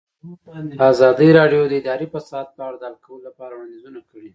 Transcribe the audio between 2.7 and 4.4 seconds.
د حل کولو لپاره وړاندیزونه کړي.